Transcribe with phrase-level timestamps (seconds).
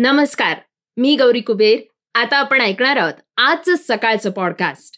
[0.00, 0.56] नमस्कार
[0.96, 1.78] मी गौरी कुबेर.
[2.14, 4.96] आता आपण ऐकणार आहोत आजचं सकाळचं पॉडकास्ट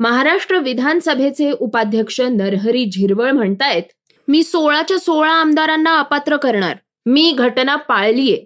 [0.00, 3.82] महाराष्ट्र विधानसभेचे उपाध्यक्ष नरहरी झिरवळ म्हणतायत
[4.28, 6.76] मी सोळाच्या सोळा आमदारांना अपात्र करणार.
[7.06, 8.44] मी घटना पाळलीये.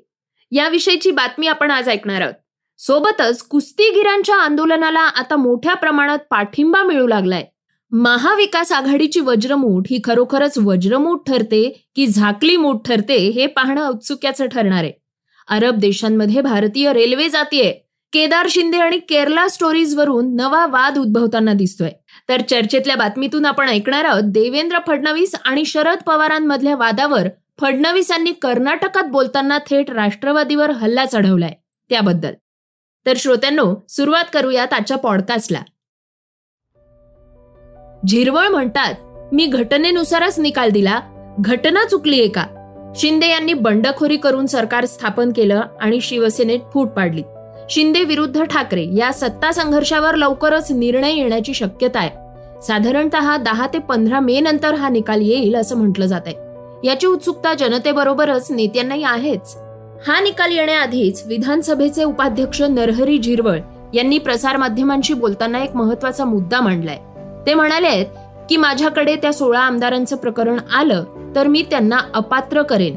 [0.52, 2.34] याविषयीची बातमी आपण आज ऐकणार आहोत.
[2.78, 7.44] सोबतच कुस्तीगिरांच्या आंदोलनाला आता मोठ्या प्रमाणात पाठिंबा मिळू लागलाय.
[7.90, 14.84] महाविकास आघाडीची वज्रमूठ ही खरोखरच वज्रमूठ ठरते की झाकली मूठ ठरते हे पाहणं औत्सुक्याचं ठरणार
[14.84, 15.05] आहे.
[15.46, 17.70] अरब देशांमध्ये भारतीय रेल्वे जातीये.
[18.12, 21.90] केदार शिंदे आणि केरला स्टोरीज वरून नवा वाद उद्भवताना दिसतोय.
[22.28, 27.28] तर चर्चेतल्या बातमीतून आपण ऐकणार आहोत देवेंद्र फडणवीस आणि शरद पवारांमधल्या वादावर
[27.60, 31.52] फडणवीसांनी कर्नाटकात बोलताना थेट राष्ट्रवादीवर हल्ला चढवलाय.
[31.88, 32.34] त्याबद्दल.
[33.06, 35.62] तर श्रोत्यांनो सुरुवात करूयात आजच्या पॉडकास्टला
[38.08, 38.94] झिरवळ म्हणतात
[39.34, 41.00] मी घटनेनुसारच निकाल दिला.
[41.40, 42.46] घटना चुकलीये का
[42.94, 47.22] शिंदे यांनी बंडखोरी करून सरकार स्थापन केलं आणि शिवसेनेत फूट पाडली.
[47.70, 52.10] शिंदे विरुद्ध ठाकरे या सत्ता संघर्षावर लवकरच निर्णय येण्याची शक्यता आहे.
[52.62, 56.44] साधारणतः दहा ते पंधरा मे नंतर हा निकाल येईल असं म्हटलं जात आहे
[56.84, 59.56] याची उत्सुकता जनतेबरोबरच नेत्यांनाही आहेच.
[60.06, 63.58] हा निकाल येण्याआधीच विधानसभेचे उपाध्यक्ष नरहरी झिरवळ
[63.94, 66.98] यांनी प्रसारमाध्यमांशी बोलताना एक महत्त्वाचा मुद्दा मांडलाय.
[67.46, 68.02] ते म्हणाले
[68.48, 71.04] की माझ्याकडे त्या सोळा आमदारांचं प्रकरण आलं
[71.36, 72.96] तर मी त्यांना अपात्र करेन.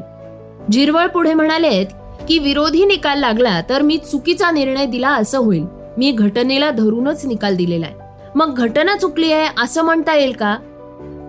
[0.72, 1.84] जिरवळ पुढे म्हणाले
[2.28, 5.66] की विरोधी निकाल लागला तर मी चुकीचा निर्णय दिला असं होईल.
[5.98, 7.94] मी घटनेला धरूनच निकाल दिलेला आहे.
[8.34, 10.56] मग घटना चुकली आहे असं म्हणता येईल का?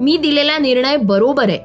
[0.02, 1.59] मी दिलेला निर्णय बरोबर आहे.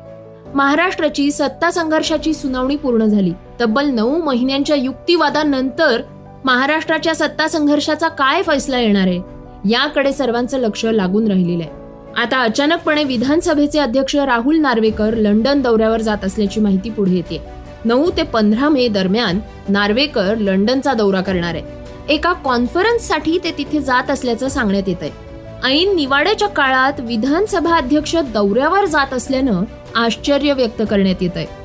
[0.55, 3.33] महाराष्ट्राची सत्ता संघर्षाची सुनावणी पूर्ण झाली.
[3.61, 6.03] तब्बल नऊ महिन्यांच्या युक्तिवादानंतर
[6.45, 9.21] महाराष्ट्राच्या सत्ता संघर्षाचा काय फैसला येणार आहे?
[9.69, 11.86] याकडे सर्वांचं लक्ष लागून राहिलेलं आहे.
[12.17, 17.41] आता अचानकपणे विधानसभेचे अध्यक्ष राहुल नार्वेकर लंडन दौऱ्यावर जात असल्याची माहिती पुढे येते.
[17.85, 19.39] नऊ ते पंधरा मे दरम्यान
[19.69, 25.25] नार्वेकर लंडनचा दौरा करणार आहे एका कॉन्फरन्ससाठी ते तिथे जात असल्याचं सांगण्यात येत आहे
[25.73, 29.63] ऐन निवाड्याच्या काळात विधानसभा अध्यक्ष दौऱ्यावर जात असल्यानं
[29.97, 31.65] आश्चर्य व्यक्त करण्यात येत आहे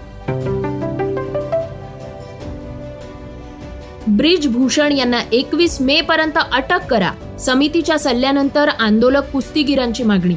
[4.07, 7.11] ब्रिज भूषण यांना एकवीस मे पर्यंत अटक करा.
[7.45, 10.35] समितीच्या सल्ल्यानंतर आंदोलक कुस्तीगिरांची मागणी.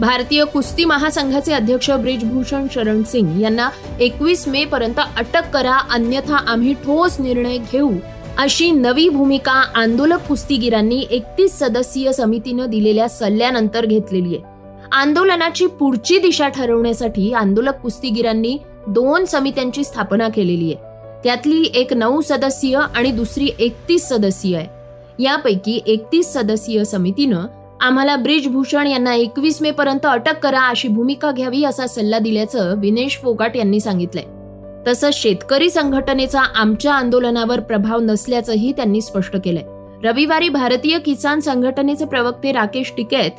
[0.00, 3.68] भारतीय कुस्ती महासंघाचे अध्यक्ष ब्रिजभूषण शरण सिंग यांना
[4.00, 7.92] एकवीस मे पर्यंत अटक करा अन्यथा आम्ही ठोस निर्णय घेऊ
[8.38, 14.44] अशी नवी भूमिका आंदोलक कुस्तीगिरांनी एकतीस सदस्यीय समितीनं दिलेल्या सल्ल्यानंतर घेतलेली आहे.
[14.92, 20.82] आंदोलनाची पुढची दिशा ठरवण्यासाठी आंदोलक कुस्तीगिरांनी दोन समित्यांची स्थापना केलेली आहे.
[21.24, 24.83] त्यातली एक नऊ सदस्यीय आणि दुसरी एकतीस सदस्यीय आहे.
[25.18, 27.46] यापैकी एकतीस सदस्यीय समितीनं
[27.80, 33.18] आम्हाला ब्रिजभूषण यांना एकवीस मे पर्यंत अटक करा अशी भूमिका घ्यावी असा सल्ला दिल्याचं विनेश
[33.22, 34.24] फोगाट यांनी सांगितलंय.
[34.86, 39.62] तसंच शेतकरी संघटनेचा आमच्या आंदोलनावर प्रभाव नसल्याचंही त्यांनी स्पष्ट केलंय.
[40.08, 43.30] रविवारी भारतीय किसान संघटनेचे प्रवक्ते राकेश टिकेत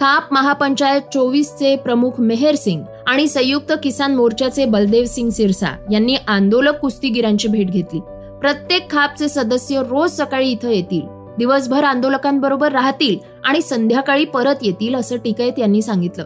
[0.00, 6.78] खाप महापंचायत चोवीसचे प्रमुख मेहर सिंग आणि संयुक्त किसान मोर्चाचे बलदेव सिंग सिरसा यांनी आंदोलक
[6.78, 8.00] कुस्तीगिरांची भेट घेतली.
[8.40, 11.02] प्रत्येक खापचे सदस्य रोज सकाळी इथं येतील.
[11.38, 16.24] दिवसभर आंदोलकांबरोबर राहतील आणि संध्याकाळी परत येतील असं टिकैत यांनी सांगितलं.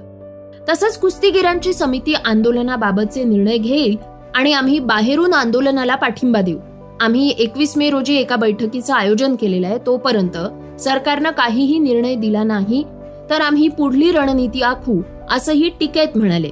[0.69, 3.97] तसंच कुस्तीगिरांची समिती आंदोलनाबाबतचे निर्णय घेईल
[4.35, 6.59] आणि आम्ही बाहेरून आंदोलनाला पाठिंबा देऊ.
[7.01, 10.39] आम्ही एकवीस मे रोजी एका बैठकीचं आयोजन केलेलं आहे तोपर्यंत
[10.81, 12.83] सरकारनं काहीही निर्णय दिला नाही
[13.31, 15.01] तर आम्ही पुढली रणनीती आखू
[15.31, 16.51] असंही टिकेत म्हणाले.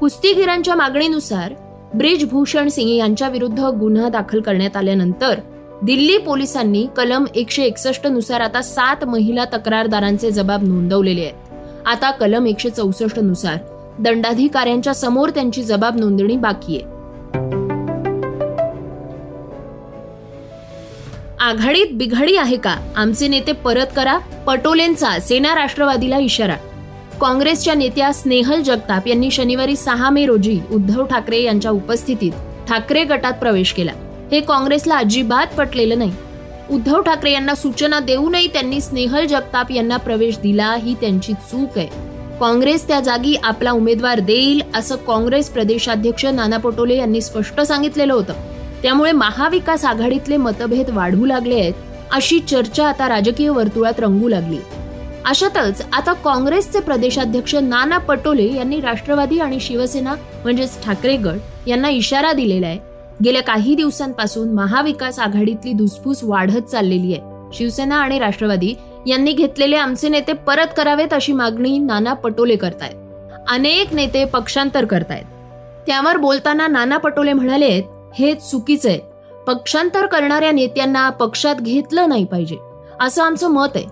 [0.00, 1.52] कुस्तीगिरांच्या मागणीनुसार
[1.94, 5.38] ब्रिजभूषण सिंग यांच्या विरुद्ध गुन्हा दाखल करण्यात आल्यानंतर
[5.82, 11.34] दिल्ली पोलिसांनी कलम एकशे एकसष्टनुसार आता सात महिला तक्रारदारांचे जबाब नोंदवलेले आहेत.
[11.86, 13.56] आता कलम एकशे चौसष्टनुसार
[13.98, 16.84] दंडाधिकाऱ्यांच्या समोर त्यांची जबाब नोंदणी बाकी आहे.
[21.40, 22.76] आघाडीत बिघाडी आहे का?
[22.96, 26.56] आमचे नेते परत करा पटोलेंचा सेना राष्ट्रवादीला इशारा.
[27.20, 32.32] काँग्रेसच्या नेत्या स्नेहल जगताप यांनी शनिवारी सहा मे रोजी उद्धव ठाकरे यांच्या उपस्थितीत
[32.68, 33.92] ठाकरे गटात प्रवेश केला.
[34.32, 36.12] हे काँग्रेसला अजिबात पटलेलं नाही.
[36.70, 41.86] उद्धव ठाकरे यांना सूचना देऊनही त्यांनी स्नेहल जगताप यांना प्रवेश दिला ही त्यांची चूक आहे.
[42.40, 48.32] काँग्रेस त्या जागी आपला उमेदवार देईल असं काँग्रेस प्रदेशाध्यक्ष नाना पटोले यांनी स्पष्ट सांगितलेलं होतं.
[48.82, 51.74] त्यामुळे महाविकास आघाडीतले मतभेद वाढू लागले आहेत
[52.12, 54.58] अशी चर्चा आता राजकीय वर्तुळात रंगू लागली.
[55.26, 62.32] अशातच आता काँग्रेसचे प्रदेशाध्यक्ष नाना पटोले यांनी राष्ट्रवादी आणि शिवसेना म्हणजेच ठाकरे गट यांना इशारा
[62.32, 62.87] दिलेला आहे.
[63.24, 67.48] गेल्या काही दिवसांपासून महाविकास आघाडीतली धुसफूस वाढत चाललेली आहे.
[67.52, 68.74] शिवसेना आणि राष्ट्रवादी
[69.06, 72.94] यांनी घेतलेले आमचे नेते परत करावेत अशी मागणी नाना पटोले करतायत.
[73.48, 75.24] अनेक नेते पक्षांतर करतायत.
[75.86, 77.82] त्यावर बोलताना नाना पटोले म्हणाले
[78.14, 79.00] हे चुकीचं आहे.
[79.46, 82.56] पक्षांतर करणाऱ्या नेत्यांना पक्षात घेतलं नाही पाहिजे.
[83.00, 83.84] असं आमचं मत आहे.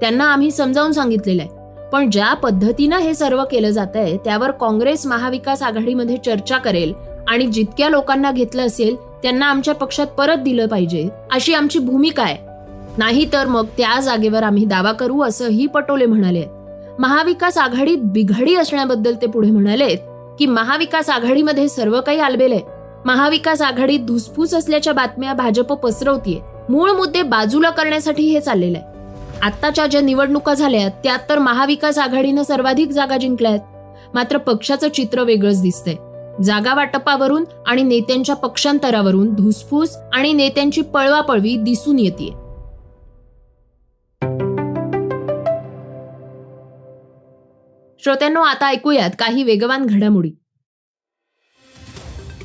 [0.00, 1.50] त्यांना आम्ही समजावून सांगितलेलं आहे.
[1.92, 6.92] पण ज्या पद्धतीनं हे सर्व केलं जात आहे त्यावर काँग्रेस महाविकास आघाडीमध्ये चर्चा करेल
[7.28, 11.08] आणि जितक्या लोकांना घेतलं असेल त्यांना आमच्या पक्षात परत दिलं पाहिजे.
[11.32, 12.36] अशी आमची भूमिका आहे.
[12.98, 16.44] नाही तर मग त्या जागेवर आम्ही दावा करू असंही पटोले म्हणाले.
[16.98, 19.96] महाविकास आघाडीत बिघाडी असण्याबद्दल ते पुढे म्हणाले
[20.38, 22.58] की महाविकास आघाडीमध्ये सर्व काही आलबेल
[23.04, 26.40] महाविकास आघाडीत धुसफूस असल्याच्या बातम्या भाजप पसरवतीये.
[26.68, 28.94] मूळ मुद्दे बाजूला करण्यासाठी हे चाललेलं आहे.
[29.42, 33.58] आत्ताच्या ज्या निवडणुका झाल्या त्यात तर महाविकास आघाडीनं सर्वाधिक जागा जिंकल्यात.
[34.14, 35.94] मात्र पक्षाचं चित्र वेगळंच दिसतंय.
[36.42, 42.32] जागा वाटपावरून आणि नेत्यांच्या पक्षांतरावरून धुसफूस आणि नेत्यांची पळवापळवी दिसून येते
[48.02, 50.30] श्रोत्यांनो आता ऐकूयात काही वेगवान घडामोडी.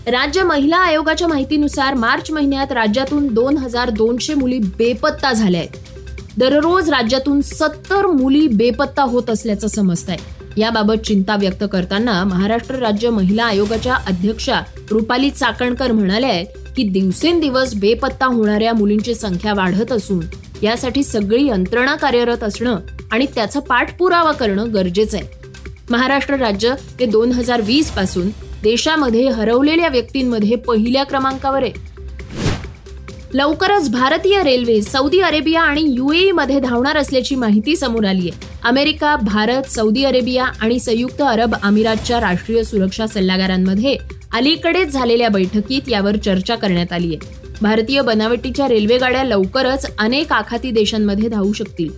[0.07, 5.88] राज्य महिला आयोगाच्या माहितीनुसार मार्च महिन्यात राज्यातून दोन हजार दोनशे मुली बेपत्ता झाल्या आहेत.
[6.39, 13.09] दररोज राज्यातून सत्तर मुली बेपत्ता होत असल्याचं समजत आहे याबाबत चिंता व्यक्त करताना महाराष्ट्र राज्य
[13.09, 16.45] महिला आयोगाच्या अध्यक्षा रुपाली चाकणकर म्हणाल्या आहेत
[16.75, 20.19] की दिवसेंदिवस बेपत्ता होणाऱ्या मुलींची संख्या वाढत असून
[20.63, 22.79] यासाठी सगळी यंत्रणा कार्यरत असणं
[23.11, 25.27] आणि त्याचा पाठपुरावा करणं गरजेचं आहे
[25.89, 26.69] महाराष्ट्र राज्य
[26.99, 28.29] हे दोन हजार वीसपासून
[28.63, 31.71] देशामध्ये हरवलेल्या व्यक्तींमध्ये पहिल्या क्रमांकावर आहे.
[33.33, 38.47] लवकरच भारतीय रेल्वे सौदी अरेबिया आणि युएई मध्ये धावणार असल्याची माहिती समोर आली आहे.
[38.63, 43.97] अमेरिका भारत सौदी अरेबिया आणि संयुक्त अरब अमिरातच्या राष्ट्रीय सुरक्षा सल्लागारांमध्ये
[44.33, 47.47] अलीकडेच झालेल्या बैठकीत यावर चर्चा करण्यात आली आहे.
[47.61, 51.89] भारतीय बनावटीच्या रेल्वेगाड्या लवकरच अनेक आखाती देशांमध्ये धावू शकतील.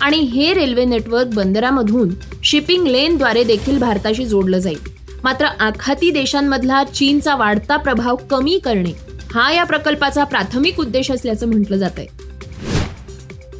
[0.00, 2.10] आणि हे रेल्वे नेटवर्क बंदरामधून
[2.44, 4.78] शिपिंग लेनद्वारे देखील भारताशी जोडलं जाईल.
[5.24, 11.76] मात्र आखाती देशांमधला चीनचा वाढता प्रभाव कमी करणे हा या प्रकल्पाचा प्राथमिक उद्देश असल्याचं म्हटलं
[11.76, 12.06] जात आहे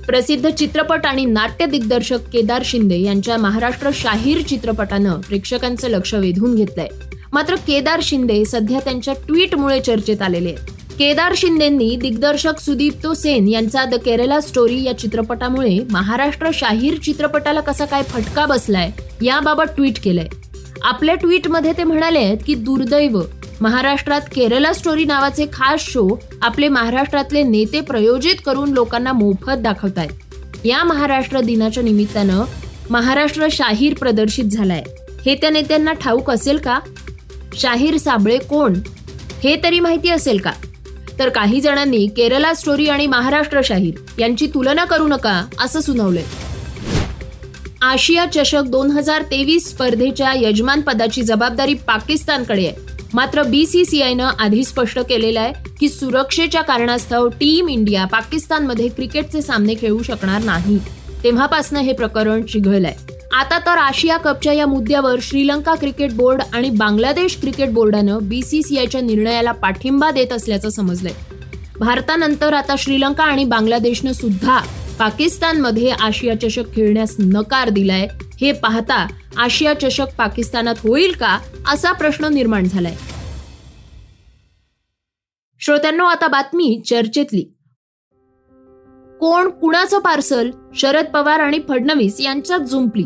[0.06, 6.88] प्रसिद्ध चित्रपट आणि नाट्य दिग्दर्शक केदार शिंदे यांच्या महाराष्ट्र शाहीर चित्रपटानं प्रेक्षकांचं लक्ष वेधून घेतलंय.
[7.32, 10.70] मात्र केदार शिंदे सध्या त्यांच्या ट्विटमुळे चर्चेत आलेले आहेत.
[10.98, 17.84] केदार शिंदेंनी दिग्दर्शक सुदीप्तो सेन यांचा द केरला स्टोरी या चित्रपटामुळे महाराष्ट्र शाहीर चित्रपटाला कसा
[17.84, 18.90] काय फटका बसलाय
[19.22, 20.28] याबाबत ट्विट केलंय.
[20.82, 23.20] आपल्या ट्विटमध्ये ते म्हणाले आहेत की दुर्दैव
[23.60, 30.10] महाराष्ट्रात केरला स्टोरी नावाचे खास शो आपले महाराष्ट्रातले नेते प्रयोजित करून लोकांना मोफत दाखवतायत.
[30.64, 32.44] या महाराष्ट्र दिनाच्या निमित्तानं
[32.90, 34.82] महाराष्ट्र शाहीर प्रदर्शित झालाय.
[35.26, 36.78] हे त्या नेत्यांना ठाऊक असेल का?
[37.56, 38.74] शाहीर साबळे कोण?
[39.44, 40.52] हे तरी माहिती असेल का?
[41.18, 46.24] तर काही जणांनी केरला स्टोरी आणि महाराष्ट्र शाहीर यांची तुलना करू नका असं सुनावलंय.
[47.82, 52.93] आशिया चषक दोन हजार तेवीस स्पर्धेच्या यजमानपदाची जबाबदारी पाकिस्तानकडे आहे.
[53.14, 60.02] मात्र बीसीसीआयनं आधी स्पष्ट केलेलं आहे की सुरक्षेच्या कारणास्तव टीम इंडिया पाकिस्तानमध्ये क्रिकेटचे सामने खेळू
[60.02, 60.78] शकणार नाही.
[61.24, 62.94] तेव्हापासनं हे प्रकरण चिघळलंय
[63.32, 69.52] आता तर आशिया कपच्या या मुद्द्यावर श्रीलंका क्रिकेट बोर्ड आणि बांगलादेश क्रिकेट बोर्डानं बीसीसीआयच्या निर्णयाला
[69.52, 71.12] पाठिंबा देत असल्याचं समजलंय.
[71.78, 74.58] भारतानंतर आता श्रीलंका आणि बांगलादेशनं सुद्धा
[74.98, 78.06] पाकिस्तानमध्ये आशिया चषक खेळण्यास नकार दिलाय
[78.40, 81.38] हे पाहता आशिया चषक पाकिस्तानात होईल का
[81.72, 82.96] असा प्रश्न निर्माण झालाय.
[85.60, 87.42] श्रोत्यांनो आता बातमी चर्चेतली.
[89.20, 90.50] कोण कुणाचं पार्सल?
[90.74, 93.02] शरद पवार आणि फडणवीस यांच्यात जुंपली.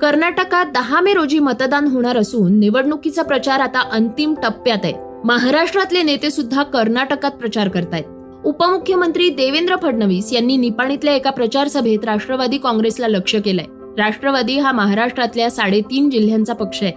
[0.00, 4.94] कर्नाटकात दहा मे रोजी मतदान होणार असून निवडणुकीचा प्रचार आता अंतिम टप्प्यात आहे.
[5.24, 8.04] महाराष्ट्रातले नेते सुद्धा कर्नाटकात प्रचार करतायत.
[8.44, 13.77] उपमुख्यमंत्री देवेंद्र फडणवीस यांनी निपाणीतल्या एका प्रचार सभेत राष्ट्रवादी काँग्रेसला लक्ष केलंय.
[13.98, 16.92] राष्ट्रवादी हा महाराष्ट्रातल्या साडेतीन जिल्ह्यांचा पक्ष आहे.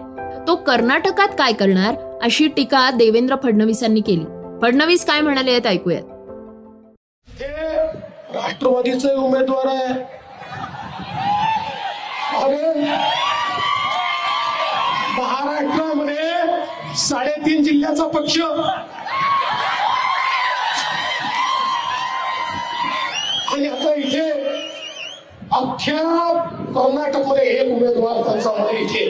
[0.47, 4.25] तो कर्नाटकात काय करणार अशी टीका देवेंद्र फडणवीसांनी केली.
[4.61, 6.03] फडणवीस काय म्हणाले आहेत ऐकूयात.
[8.35, 9.93] राष्ट्रवादीचे उमेदवार आहे.
[15.17, 16.29] महाराष्ट्रामध्ये
[16.97, 18.37] साडेतीन जिल्ह्याचा पक्ष.
[23.53, 24.29] आणि आता इथे
[25.51, 29.05] अख्ख्या कर्नाटकमध्ये एक उमेदवार त्यांचा मध्ये इथे.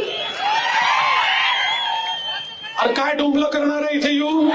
[2.80, 4.50] अरे काय डोंबलं करणार आहे इथे येऊन?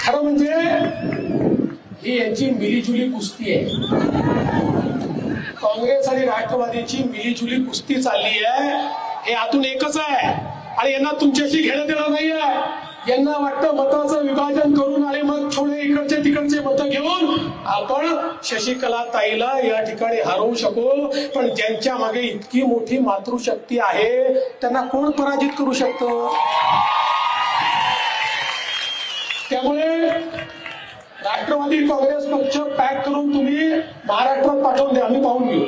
[0.00, 0.52] खरं म्हणजे
[2.04, 3.64] ही यांची मिलीजुली कुस्ती आहे.
[5.62, 8.70] काँग्रेस आणि राष्ट्रवादीची मिलीजुली कुस्ती चालली आहे.
[9.26, 10.26] हे आतून एकच आहे.
[10.78, 15.80] आणि यांना तुमच्याशी घेणं देणं नाही आहे यांना वाटतं मताचं विभाजन करून आणि मग थोडे
[15.80, 18.06] इकडचे तिकडचे मतं घेऊन आपण
[18.44, 21.06] शशिकला ताईला या ठिकाणी हरवू शकू.
[21.34, 26.28] पण ज्यांच्या मागे इतकी मोठी मातृशक्ती आहे त्यांना कोण पराजित करू शकतो?
[29.50, 30.08] त्यामुळे
[31.24, 33.68] राष्ट्रवादी काँग्रेस पक्ष पॅक करून तुम्ही
[34.08, 35.64] महाराष्ट्रात पाठवून द्या आम्ही पाहून घेऊ.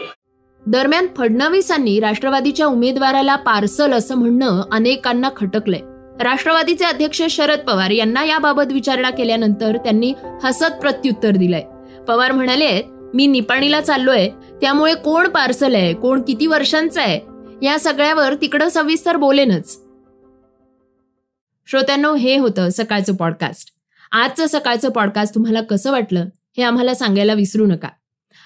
[0.67, 5.94] दरम्यान फडणवीसांनी राष्ट्रवादीच्या उमेदवाराला पार्सल असं म्हणणं अनेकांना खटकलंय.
[6.21, 11.63] राष्ट्रवादीचे अध्यक्ष शरद पवार यांना याबाबत विचारणा केल्यानंतर त्यांनी हसत प्रत्युत्तर दिलंय.
[12.09, 12.83] पवार म्हणाले
[13.15, 14.29] मी निपाणीला चाललोय
[14.61, 17.21] त्यामुळे कोण पार्सल आहे कोण किती वर्षांचं आहे
[17.67, 19.79] या सगळ्यावर तिकडं सविस्तर बोलेनच.
[21.67, 23.69] श्रोत्यांनो हे होतं सकाळचं पॉडकास्ट
[24.13, 26.25] आजचं सकाळचं पॉडकास्ट तुम्हाला कसं वाटलं
[26.57, 27.89] हे आम्हाला सांगायला विसरू नका.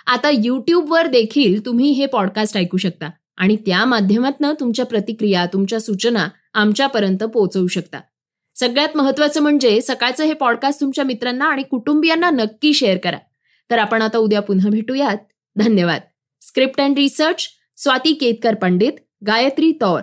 [0.06, 6.28] आता यूट्यूबवर देखील तुम्ही हे पॉडकास्ट ऐकू शकता आणि त्या माध्यमातून तुमच्या प्रतिक्रिया तुमच्या सूचना
[6.54, 8.00] आमच्यापर्यंत पोहोचवू शकता.
[8.54, 13.18] सगळ्यात महत्वाचं म्हणजे सकाळचं हे पॉडकास्ट तुमच्या मित्रांना आणि कुटुंबियांना नक्की शेअर करा.
[13.70, 15.16] तर आपण आता उद्या पुन्हा भेटूयात.
[15.56, 16.00] धन्यवाद.
[16.40, 18.92] Script and research Swati Ketkar Pandit
[19.26, 20.02] Gayatri Taur.